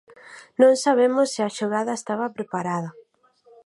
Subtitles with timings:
[0.61, 2.89] Non sabemos se a xogada estaba preparada.